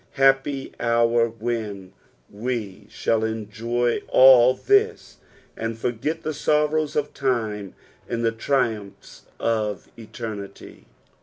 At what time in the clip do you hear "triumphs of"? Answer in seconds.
8.31-9.89